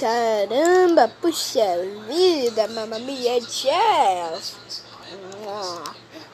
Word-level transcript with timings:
Caramba, 0.00 1.12
puxa 1.20 1.60
vida, 2.08 2.66
mamma 2.68 2.98
mia, 2.98 3.38
Jeff. 3.38 4.56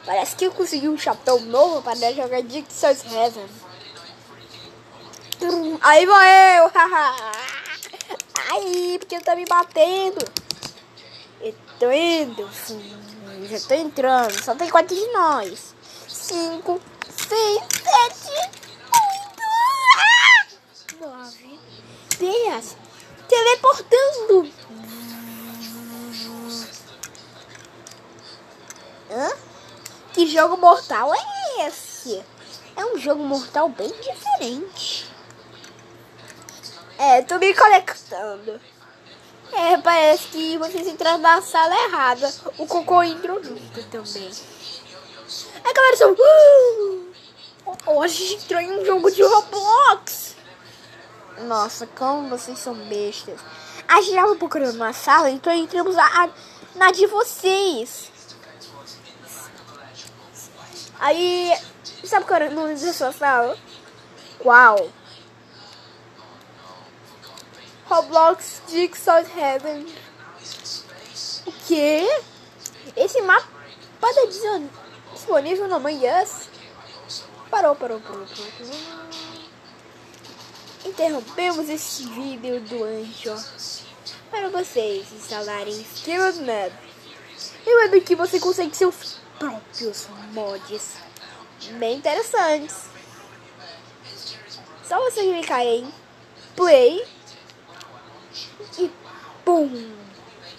Parece 0.04 0.36
que 0.36 0.46
eu 0.46 0.52
consegui 0.52 0.88
um 0.88 0.96
chapéu 0.96 1.40
novo 1.40 1.82
para 1.82 2.12
jogar 2.12 2.42
Dixon's 2.42 3.02
Heaven. 3.12 3.48
Aí 5.80 6.06
vou 6.06 6.22
eu, 6.22 6.70
Aí, 8.52 8.98
porque 9.00 9.18
tá 9.18 9.34
me 9.34 9.44
batendo. 9.46 10.24
Eu 11.40 11.52
tô 11.80 11.90
indo, 11.90 12.48
já 13.50 13.60
tô 13.66 13.74
entrando, 13.74 14.44
só 14.44 14.54
tem 14.54 14.70
quatro 14.70 14.94
de 14.94 15.06
nós. 15.08 15.74
Cinco, 16.06 16.80
seis, 17.08 17.62
sete, 17.82 18.25
jogo 30.46 30.56
mortal 30.58 31.12
é 31.12 31.66
esse? 31.66 32.24
É 32.76 32.86
um 32.86 32.96
jogo 32.98 33.22
mortal 33.24 33.68
bem 33.68 33.88
diferente. 33.88 35.10
É, 36.96 37.20
tô 37.22 37.36
me 37.38 37.52
conectando. 37.52 38.60
É, 39.52 39.76
parece 39.78 40.28
que 40.28 40.56
vocês 40.56 40.86
entraram 40.86 41.18
na 41.18 41.42
sala 41.42 41.74
errada. 41.84 42.32
O 42.58 42.66
cocô 42.66 43.02
entrou 43.02 43.42
junto 43.42 43.82
também. 43.90 44.30
É, 45.64 45.72
galera, 45.72 45.96
são... 45.96 46.16
Oh, 47.86 48.02
a 48.02 48.06
gente 48.06 48.44
entrou 48.44 48.60
em 48.60 48.70
um 48.70 48.84
jogo 48.84 49.10
de 49.10 49.22
Roblox. 49.24 50.36
Nossa, 51.48 51.88
como 51.88 52.28
vocês 52.28 52.58
são 52.58 52.74
bestas. 52.74 53.40
A 53.88 54.00
gente 54.00 54.14
tava 54.14 54.36
procurando 54.36 54.76
uma 54.76 54.92
sala, 54.92 55.28
então 55.28 55.52
entramos 55.52 55.96
a, 55.98 56.30
na 56.76 56.92
de 56.92 57.06
vocês. 57.06 58.12
Aí, 60.98 61.52
sabe 62.04 62.24
qual 62.26 62.40
era 62.40 62.50
o 62.50 62.54
nome 62.54 62.74
da 62.74 62.92
sua 62.92 63.12
sala? 63.12 63.56
Qual? 64.38 64.90
Roblox 67.88 68.62
Jigsaw 68.68 69.24
Heaven. 69.36 69.86
O 71.46 71.52
quê? 71.66 72.06
Esse 72.96 73.20
mapa 73.22 73.46
tá 74.00 74.08
disponível 75.12 75.68
no 75.68 75.88
Yes? 75.88 76.48
Parou, 77.50 77.76
parou, 77.76 78.00
parou, 78.00 78.26
parou. 78.26 79.06
Interrompemos 80.84 81.68
este 81.68 82.06
vídeo 82.08 82.60
do 82.60 82.84
anjo 82.84 83.34
para 84.30 84.48
vocês 84.48 85.12
instalarem 85.12 85.80
Skills 85.80 86.38
Map. 86.38 86.72
É 87.66 88.00
que 88.00 88.14
você 88.14 88.38
consegue 88.40 88.76
seus 88.76 89.18
próprios 89.38 90.08
mods 90.32 90.96
bem 91.78 91.96
interessantes. 91.96 92.84
Só 94.86 94.98
você 95.00 95.22
clicar 95.22 95.62
em 95.62 95.92
Play 96.54 97.06
e 98.78 98.90
pum! 99.44 99.92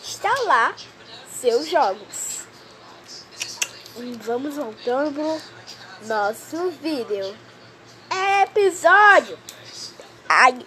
Instalar 0.02 0.76
seus 1.30 1.68
jogos. 1.68 2.46
E 3.98 4.14
vamos 4.22 4.56
voltando 4.56 5.14
pro 5.14 6.08
nosso 6.08 6.72
vídeo. 6.82 7.36
Episódio! 8.44 9.38
Ai! 10.30 10.66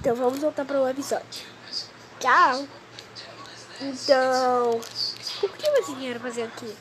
Então 0.00 0.14
vamos 0.16 0.40
voltar 0.40 0.64
para 0.64 0.80
o 0.80 0.88
episódio. 0.88 1.46
Tchau! 2.18 2.66
Então, 3.80 4.80
o 5.46 5.48
que 5.48 5.70
vocês 5.70 5.98
vieram 5.98 6.20
fazer 6.20 6.42
aqui? 6.44 6.76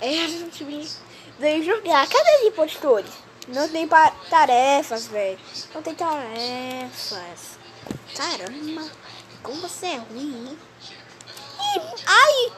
É, 0.00 0.24
a 0.24 0.28
gente 0.28 0.64
veio 1.38 1.64
jogar. 1.64 2.08
Cadê 2.08 2.36
os 2.40 2.46
impostores? 2.48 3.10
Não 3.48 3.68
tem 3.68 3.88
tarefas, 4.30 5.06
velho. 5.06 5.38
Não 5.74 5.82
tem 5.82 5.94
tarefas. 5.94 7.58
Caramba, 8.16 8.90
como 9.42 9.60
você 9.60 9.86
é 9.86 9.96
ruim, 9.96 10.48
hein? 10.48 10.58
Ai! 12.06 12.52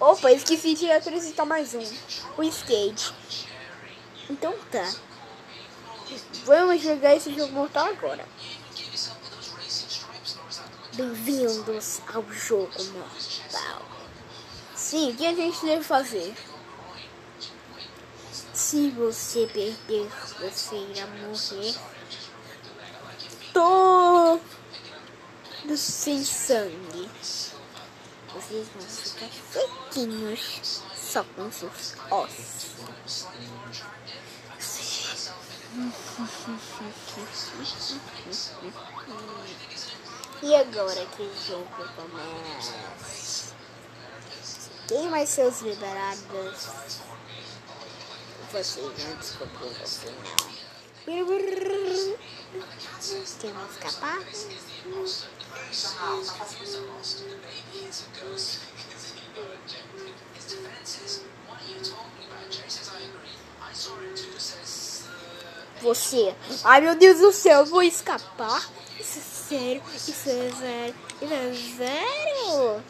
Opa, 0.00 0.32
esqueci 0.32 0.74
de 0.74 0.90
acrescentar 0.90 1.46
mais 1.46 1.74
um. 1.74 1.84
O 2.36 2.42
skate. 2.42 3.14
Então 4.28 4.54
tá. 4.70 4.92
Vamos 6.44 6.82
jogar 6.82 7.16
esse 7.16 7.34
jogo 7.34 7.52
mortal 7.52 7.86
agora. 7.86 8.26
Bem-vindos 10.94 12.00
ao 12.12 12.22
jogo 12.32 12.84
mortal. 12.92 13.83
Sim, 14.84 15.12
o 15.12 15.16
que 15.16 15.26
a 15.26 15.34
gente 15.34 15.64
deve 15.64 15.82
fazer? 15.82 16.34
Se 18.52 18.90
você 18.90 19.46
perder, 19.46 20.10
você 20.38 20.76
irá 20.76 21.06
morrer. 21.06 21.74
Todo 23.54 24.42
sem 25.74 26.22
sangue. 26.22 27.08
Vocês 28.34 28.68
vão 28.74 28.82
ficar 28.82 29.30
feitinhos 29.30 30.82
só 30.94 31.24
com 31.34 31.50
seus 31.50 31.94
ossos. 32.10 32.74
E 40.42 40.54
agora 40.54 41.06
que 41.06 41.22
o 41.22 41.32
jogo 41.48 41.66
começa? 41.96 43.23
Quem 44.86 45.08
vai 45.08 45.26
ser 45.26 45.46
os 45.46 45.60
liberados? 45.62 46.68
Vocês 48.52 48.76
vão 48.76 49.16
descobrir 49.16 49.70
no 49.80 49.86
final. 49.86 50.54
Quem 53.40 53.52
vai 53.52 53.66
escapar? 53.70 54.18
Você. 65.80 66.34
Ai 66.62 66.80
meu 66.80 66.94
Deus 66.94 67.20
do 67.20 67.32
céu, 67.32 67.60
eu 67.60 67.66
vou 67.66 67.82
escapar? 67.82 68.70
Isso 69.00 69.18
é 69.18 69.22
sério, 69.22 69.82
isso 69.94 70.10
é 70.10 70.14
sério, 70.14 70.94
isso 71.20 71.34
é 71.34 71.54
sério? 71.76 72.84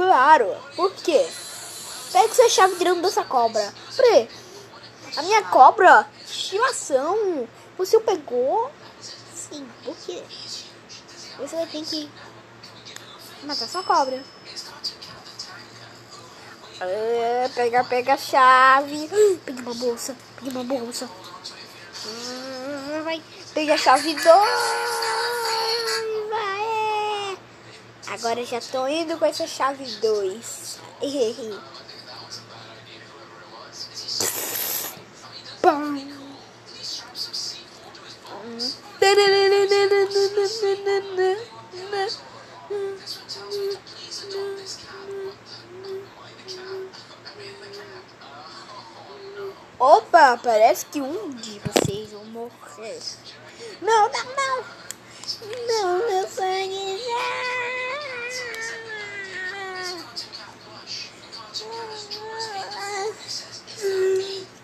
Claro, 0.00 0.56
por 0.76 0.90
quê? 0.94 1.28
Pega 2.10 2.34
sua 2.34 2.48
chave 2.48 2.74
dentro 2.76 3.02
dessa 3.02 3.22
cobra. 3.22 3.70
Pre, 3.94 4.30
a 5.14 5.22
minha 5.22 5.42
cobra, 5.42 6.08
estimação, 6.24 7.46
você 7.76 8.00
pegou? 8.00 8.70
Sim, 9.34 9.68
por 9.84 9.94
quê? 9.98 10.22
Você 11.38 11.66
tem 11.66 11.84
que 11.84 12.10
matar 13.42 13.68
sua 13.68 13.82
cobra. 13.82 14.24
É, 16.80 17.50
pega, 17.54 17.84
pega 17.84 18.14
a 18.14 18.16
chave. 18.16 19.06
Peguei 19.44 19.62
uma 19.62 19.74
bolsa, 19.74 20.16
peguei 20.36 20.50
uma 20.50 20.64
bolsa. 20.64 21.10
Vai, 23.04 23.22
peguei 23.52 23.74
a 23.74 23.76
chave 23.76 24.14
2. 24.14 24.24
Vai. 26.30 27.38
Agora 28.20 28.44
já 28.44 28.60
tô 28.60 28.86
indo 28.86 29.16
com 29.16 29.24
essa 29.24 29.46
chave 29.46 29.82
2. 29.96 30.78
Pum. 35.62 36.10
Opa, 49.78 50.38
parece 50.42 50.84
que 50.84 51.00
um 51.00 51.30
de 51.30 51.58
vocês 51.60 52.10
vão 52.10 52.26
morrer. 52.26 53.00
Não, 53.80 54.10
não, 54.12 54.24
não. 54.36 54.80
Não, 55.66 55.98
meu 56.06 56.19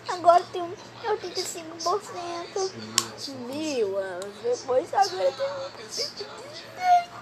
Agora 0.09 0.45
tem 0.53 0.63
um 0.63 0.73
85%. 1.05 2.71
Mil 3.47 3.97
anos 3.99 4.35
depois, 4.43 4.93
agora 4.95 5.33
tem 5.33 5.47
um. 5.47 7.16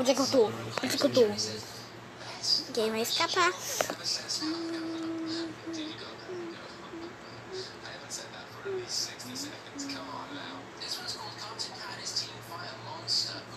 Onde 0.00 0.12
é 0.12 0.14
que 0.14 0.20
eu 0.22 0.26
tô? 0.28 0.46
Onde 0.46 0.94
é 0.94 0.98
que 0.98 1.04
eu 1.04 1.12
tô? 1.12 1.26
Quem 2.72 2.90
vai 2.90 3.02
escapar? 3.02 3.52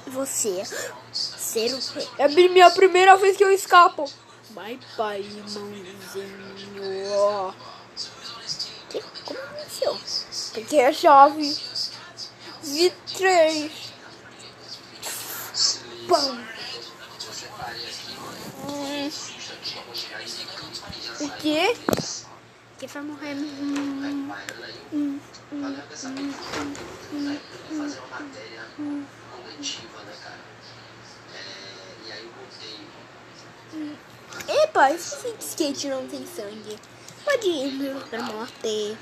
Você 0.06 0.66
ser 1.14 1.74
o 1.74 1.80
É 2.22 2.28
minha 2.28 2.70
primeira 2.72 3.16
vez 3.16 3.38
que 3.38 3.44
eu 3.46 3.50
escapo. 3.50 4.04
Vai, 4.50 4.78
pai, 4.98 5.22
irmãozinho. 5.22 5.86
Que? 8.90 9.02
Como 9.24 9.40
aconteceu? 9.40 9.98
Peguei 10.54 10.86
a 10.88 10.92
chave. 10.92 11.58
Vi 12.64 12.92
três. 13.16 13.83
Pão. 16.08 16.40
Hum. 18.66 19.10
O 21.20 21.30
quê? 21.38 21.76
Que 22.80 22.88
vai 22.88 23.04
morrer. 23.04 23.36
Hum. 23.36 24.32
Hum. 24.94 25.20
Hum. 25.52 25.76
Hum. 26.04 27.38
Hum. 28.80 29.06
Hum. 33.74 33.96
Epa, 34.48 34.92
esse 34.92 35.36
skate 35.40 35.88
não 35.88 36.08
tem 36.08 36.26
sangue. 36.26 36.78
Pode 37.24 37.48
ir 37.48 37.96
pra 38.10 38.22
morte. 38.24 38.98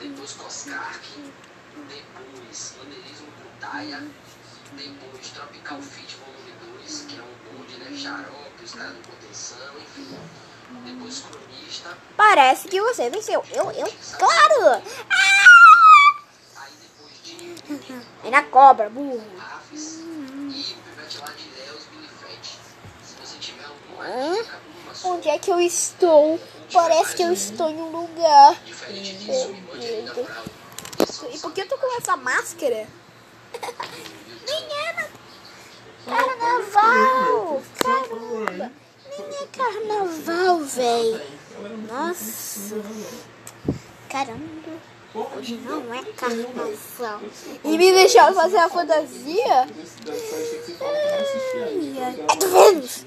Depois 0.00 0.32
Coscark, 0.32 1.04
depois 1.88 2.74
Maneirismo 2.78 3.28
Putaia, 3.42 4.02
depois 4.72 5.30
Tropical 5.30 5.80
Fit 5.80 6.16
Volume 6.16 6.78
2, 6.78 7.06
que 7.08 7.18
é 7.18 7.22
um 7.22 7.58
bonde, 7.58 7.76
né? 7.78 7.96
Xarope, 7.96 8.64
os 8.64 8.74
caras 8.74 8.94
do 8.94 9.08
contenção, 9.08 9.78
enfim. 9.78 10.18
Depois 10.84 11.20
Cronista. 11.20 11.98
Parece 12.16 12.68
que 12.68 12.80
você 12.80 13.10
venceu. 13.10 13.44
Eu, 13.52 13.70
eu, 13.72 13.92
claro! 14.18 14.82
Ah! 15.10 15.52
Aí 16.56 16.72
depois 16.80 17.22
de. 17.22 18.26
É 18.26 18.30
na 18.30 18.42
cobra, 18.44 18.88
burro. 18.88 19.22
Onde 25.04 25.28
é 25.28 25.38
que 25.38 25.50
eu 25.50 25.60
estou? 25.60 26.40
Parece 26.72 27.16
que 27.16 27.22
eu 27.22 27.32
estou 27.32 27.70
em 27.70 27.76
um 27.76 27.90
lugar. 27.90 28.56
E 31.30 31.38
por 31.38 31.52
que 31.52 31.60
eu 31.60 31.68
tô 31.68 31.76
com 31.78 31.98
essa 31.98 32.16
máscara? 32.16 32.86
Menina! 34.48 35.08
Carnaval! 36.04 37.62
Caramba! 37.78 38.72
Nem 39.18 39.26
é 39.36 39.46
carnaval, 39.52 40.60
velho! 40.60 41.20
Nossa! 41.88 42.82
Caramba! 44.08 44.92
Hoje 45.14 45.56
não 45.56 45.94
é 45.94 46.02
carnaval. 46.12 47.20
E 47.64 47.78
me 47.78 47.92
deixaram 47.92 48.34
fazer 48.34 48.56
a 48.56 48.68
fantasia? 48.68 49.68
Ai. 50.80 51.94
É 52.30 52.36
do 52.36 52.48
Vênus! 52.48 53.06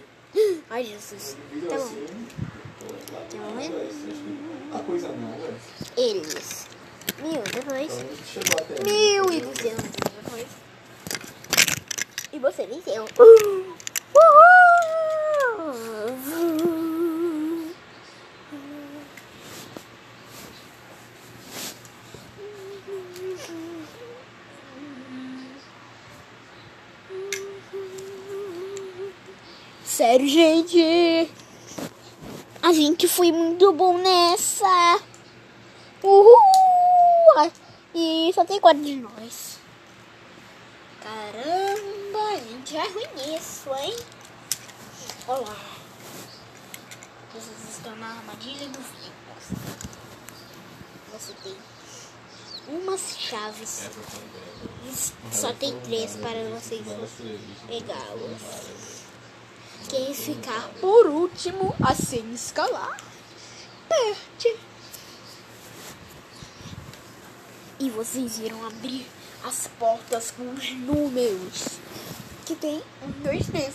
Ai, 0.70 0.84
Jesus. 0.84 1.36
Tá 1.68 1.78
bom. 1.78 1.90
Tá 4.72 4.78
bom. 4.80 4.98
Eles. 5.98 6.75
Mil 7.25 7.42
depois. 7.42 7.92
Mil 8.86 9.31
e 9.31 9.42
duzentos 9.42 9.89
depois. 10.24 10.45
E 12.31 12.38
você 12.38 12.68
venceu. 12.68 13.06
Uhul! 13.18 13.75
Sério, 29.83 30.28
gente. 30.28 31.28
A 32.62 32.71
gente 32.71 33.07
foi 33.07 33.31
muito 33.31 33.74
bom 33.74 33.98
nessa. 33.98 35.00
Uhul! 36.04 36.65
E 37.97 38.30
só 38.33 38.44
tem 38.44 38.59
quatro 38.59 38.83
de 38.83 38.97
nós. 38.97 39.57
Caramba, 41.01 42.33
a 42.33 42.38
gente 42.38 42.75
é 42.75 42.83
ruim 42.89 43.07
nisso, 43.15 43.74
hein? 43.74 43.95
Olá. 45.25 45.56
Vocês 47.33 47.69
estão 47.69 47.95
na 47.95 48.07
armadilha 48.07 48.68
do 48.68 48.80
Vicos. 48.80 49.57
Você 51.13 51.31
tem 51.42 51.56
umas 52.68 53.18
chaves. 53.18 53.89
Só 55.31 55.53
tem 55.53 55.80
três 55.80 56.18
para 56.18 56.50
vocês 56.50 56.86
pegá-los. 57.65 59.06
Quem 59.88 60.13
ficar 60.13 60.68
por 60.81 61.07
último 61.07 61.74
a 61.81 61.95
sem 61.95 62.33
escalar, 62.33 62.97
perde. 63.88 64.75
E 67.80 67.89
vocês 67.89 68.38
viram 68.38 68.66
abrir 68.66 69.06
as 69.44 69.68
portas 69.80 70.31
com 70.31 70.50
os 70.54 70.72
números. 70.72 71.80
Que 72.45 72.56
tem 72.56 72.81
um, 73.04 73.12
dois, 73.24 73.45
três. 73.48 73.74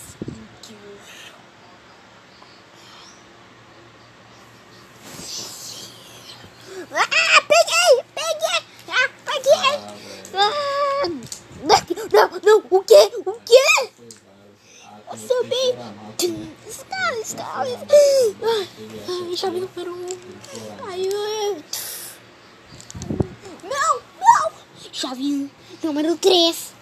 3. 26.21 26.75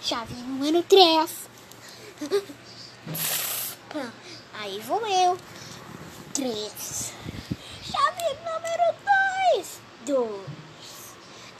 Chave 0.00 0.32
número 0.32 0.82
3. 0.84 1.30
Aí 4.54 4.80
vou 4.80 5.06
eu. 5.06 5.36
3. 6.32 7.12
Chave 7.82 8.38
número 8.42 8.94
2. 9.54 9.80
2. 10.06 10.40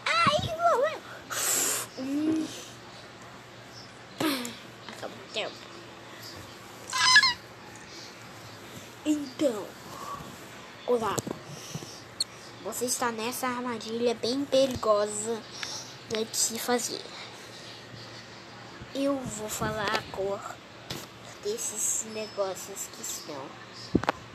Aí 0.06 0.40
vou 0.56 0.88
eu. 0.88 1.00
1. 1.98 2.46
Acabou 4.88 5.18
o 5.18 5.32
tempo. 5.34 5.54
Então. 9.04 9.66
Olá. 10.86 11.14
Você 12.64 12.86
está 12.86 13.12
nessa 13.12 13.46
armadilha 13.46 14.14
bem 14.14 14.46
perigosa 14.46 15.42
de 16.10 16.36
se 16.36 16.58
fazer. 16.58 17.00
Eu 18.92 19.16
vou 19.16 19.48
falar 19.48 19.94
a 19.94 20.02
cor 20.10 20.40
desses 21.44 22.04
negócios 22.12 22.88
que 22.92 23.00
estão 23.00 23.46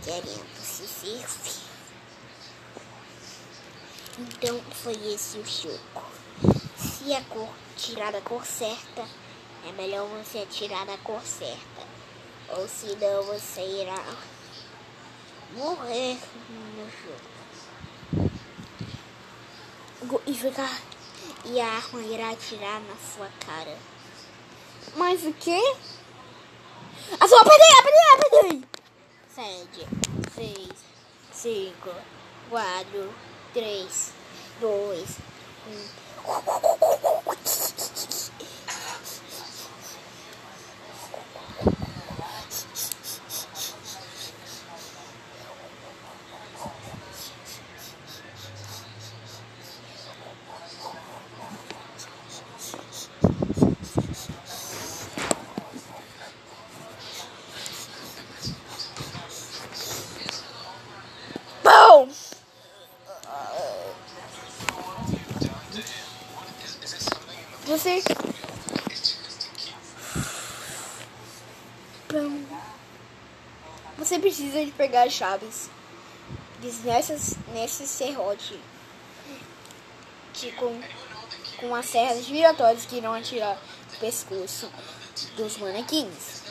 querendo 0.01 0.57
se 0.57 0.87
servir. 0.87 1.65
Então 4.17 4.57
foi 4.71 4.93
esse 5.13 5.37
o 5.37 5.45
choco. 5.45 6.05
Se 6.77 7.13
a 7.13 7.21
cor 7.25 7.49
tirar 7.75 8.15
a 8.15 8.21
cor 8.21 8.45
certa, 8.45 9.05
é 9.67 9.73
melhor 9.73 10.07
você 10.07 10.39
atirar 10.39 10.89
a 10.89 10.97
cor 10.99 11.21
certa. 11.23 11.83
Ou 12.49 12.65
senão 12.69 13.23
você 13.23 13.81
irá 13.81 14.01
morrer 15.53 16.17
no 16.47 16.89
jogo. 16.89 17.35
E 20.25 20.33
ficar. 20.33 20.94
E 21.47 21.61
a 21.61 21.67
arma 21.67 22.01
irá 22.01 22.31
atirar 22.31 22.81
na 22.81 22.95
sua 22.95 23.29
cara. 23.45 23.77
Mas 24.95 25.23
o 25.25 25.33
quê? 25.33 25.61
A 27.19 27.27
sua 27.27 27.41
apertei, 27.41 27.69
apertei, 27.79 28.13
apertei! 28.13 28.63
Sete, 29.33 29.87
seis, 30.33 30.69
cinco, 31.31 31.91
quatro, 32.49 33.13
três, 33.53 34.11
dois, 34.59 35.17
um. 35.67 36.05
Você 74.05 74.19
precisa 74.55 74.65
de 74.65 74.71
pegar 74.71 75.03
as 75.03 75.13
chaves 75.13 75.69
nessas, 76.83 77.35
nesse 77.53 77.85
serrote 77.85 78.59
que 80.33 80.51
com, 80.53 80.81
com 81.57 81.75
as 81.75 81.85
serras 81.85 82.25
giratórias 82.25 82.85
que 82.85 82.95
irão 82.95 83.13
atirar 83.13 83.57
o 83.93 83.99
pescoço 83.99 84.71
dos 85.35 85.57
manequins. 85.57 86.41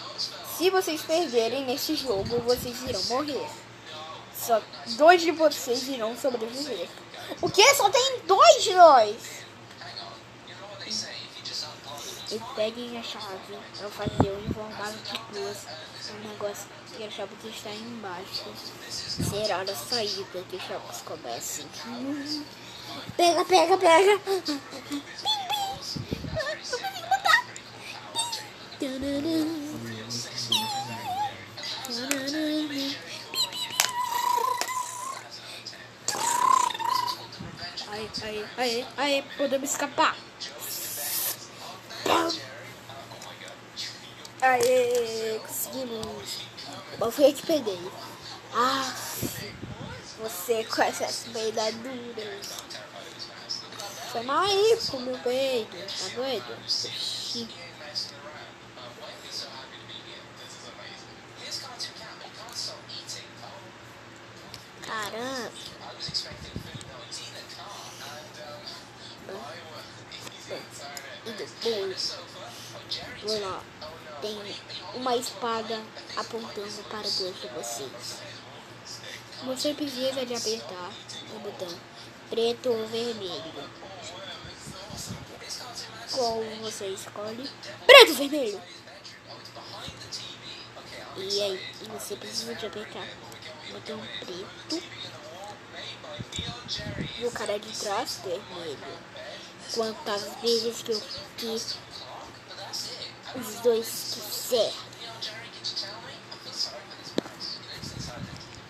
Se 0.57 0.71
vocês 0.71 1.03
perderem 1.03 1.65
nesse 1.65 1.97
jogo, 1.97 2.41
vocês 2.41 2.81
irão 2.83 3.03
morrer. 3.05 3.47
Só 4.35 4.61
dois 4.97 5.23
de 5.23 5.31
vocês 5.31 5.89
irão 5.89 6.17
sobreviver. 6.17 6.89
O 7.41 7.49
que? 7.49 7.75
Só 7.75 7.89
tem 7.91 8.21
dois 8.27 8.63
de 8.63 8.75
nós! 8.75 9.17
E 12.35 12.41
peguem 12.57 12.99
a 12.99 13.03
chave 13.05 13.57
para 13.79 13.89
fazer 13.91 14.29
o 14.29 14.45
informado 14.45 14.97
de 15.05 15.19
cruz. 15.21 15.67
O 16.11 16.29
negócio 16.29 16.69
que 16.97 17.05
a 17.05 17.11
chave 17.11 17.37
que 17.37 17.47
está 17.47 17.71
embaixo 17.71 18.53
será 18.91 19.61
a 19.61 19.67
saída 19.73 20.43
que 20.51 20.57
os 20.57 20.67
jogos 20.67 21.01
comecem. 21.03 21.65
Pega, 23.17 23.45
pega, 23.45 23.79
pega! 23.79 24.19
Pim, 28.81 28.99
pim! 28.99 29.65
Ai, 37.89 38.11
ai, 38.25 38.49
ai, 38.57 38.87
ai, 38.97 39.25
podemos 39.39 39.71
escapar! 39.71 40.17
Aê, 44.55 45.41
conseguimos. 45.41 46.43
Bom, 46.97 47.11
foi 47.11 47.31
eu 47.31 47.35
que 47.35 47.45
peguei. 47.45 47.91
Ah, 48.55 48.95
você 50.21 50.63
com 50.63 50.81
essas 50.81 51.25
peidaduras. 51.33 52.47
Foi 54.13 54.23
mal 54.23 54.45
aí 54.45 54.79
com 54.89 55.01
meu 55.01 55.19
peido, 55.19 55.77
tá 55.77 56.09
doido? 56.15 56.57
Oxi. 56.63 57.49
Caramba. 64.87 65.51
E 71.27 71.33
depois, 71.33 72.19
vou 73.25 73.41
lá 73.41 73.63
tem 74.25 74.55
uma 74.95 75.15
espada 75.17 75.83
apontando 76.17 76.83
para 76.89 77.03
dois 77.03 77.41
de 77.41 77.49
vocês. 77.49 78.19
Você 79.45 79.75
precisa 79.75 80.25
de 80.25 80.35
apertar 80.35 80.91
o 81.35 81.39
botão 81.41 81.69
preto 82.31 82.71
ou 82.71 82.87
vermelho. 82.87 83.71
Qual 86.11 86.43
você 86.63 86.87
escolhe? 86.87 87.51
Preto 87.87 88.11
ou 88.11 88.17
vermelho? 88.17 88.63
E 91.17 91.43
aí, 91.43 91.75
você 91.91 92.17
precisa 92.17 92.55
de 92.55 92.67
apertar 92.67 93.07
o 93.69 93.73
botão 93.75 94.01
preto 94.21 94.83
e 97.19 97.27
o 97.27 97.31
cara 97.31 97.59
de 97.59 97.79
trás 97.79 98.21
vermelho. 98.25 98.79
Quantas 99.75 100.35
vezes 100.41 100.83
que 100.83 100.93
eu 100.93 101.03
quis 101.37 101.77
os 103.37 103.55
dois 103.61 104.15
quiser 104.15 104.73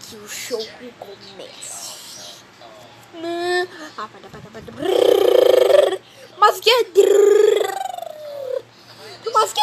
que 0.09 0.17
o 0.17 0.29
show 0.29 0.67
comece. 0.99 1.95
Mas 6.39 6.61
que 6.61 6.71
mas 9.33 9.53
que 9.53 9.61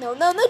não 0.00 0.14
não 0.14 0.32
não 0.32 0.48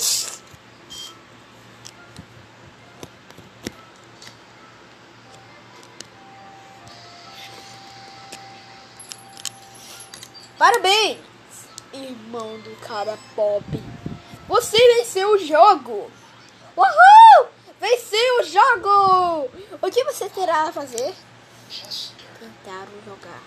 Parabéns, 10.58 11.18
irmão 11.92 12.58
do 12.58 12.74
cara 12.80 13.16
pop. 13.36 13.64
Você 14.48 14.76
venceu 14.76 15.30
o 15.34 15.38
jogo. 15.38 16.10
Uhul! 16.76 17.48
Venceu 17.80 18.40
o 18.40 18.42
jogo! 18.42 19.50
O 19.80 19.88
que 19.88 20.02
você 20.02 20.28
terá 20.28 20.64
a 20.64 20.72
fazer? 20.72 21.14
Tentar 22.40 22.88
jogar. 23.06 23.40